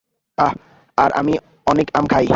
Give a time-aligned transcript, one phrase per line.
[0.37, 0.53] আহ,
[0.97, 1.33] আর আমি
[1.67, 2.25] অনেক আম খাই।